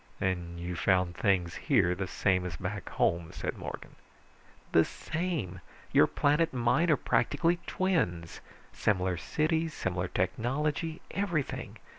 [0.19, 3.97] "And you found things here the same as back home," said Morgan.
[4.71, 5.61] "The same!
[5.91, 8.41] Your planet and mine are practically twins.
[8.73, 11.77] Similar cities, similar technology, everything.